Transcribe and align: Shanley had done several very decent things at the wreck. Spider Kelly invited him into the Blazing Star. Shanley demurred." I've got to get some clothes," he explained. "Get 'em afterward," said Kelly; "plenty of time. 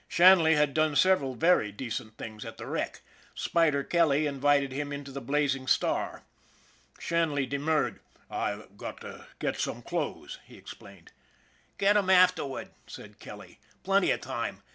Shanley 0.07 0.55
had 0.55 0.73
done 0.73 0.95
several 0.95 1.35
very 1.35 1.71
decent 1.71 2.17
things 2.17 2.43
at 2.43 2.57
the 2.57 2.65
wreck. 2.65 3.01
Spider 3.35 3.83
Kelly 3.83 4.25
invited 4.25 4.71
him 4.71 4.91
into 4.91 5.11
the 5.11 5.21
Blazing 5.21 5.67
Star. 5.67 6.23
Shanley 6.97 7.45
demurred." 7.45 7.99
I've 8.27 8.77
got 8.77 9.01
to 9.01 9.27
get 9.37 9.59
some 9.59 9.83
clothes," 9.83 10.39
he 10.43 10.57
explained. 10.57 11.11
"Get 11.77 11.97
'em 11.97 12.09
afterward," 12.09 12.71
said 12.87 13.19
Kelly; 13.19 13.59
"plenty 13.83 14.09
of 14.09 14.21
time. 14.21 14.63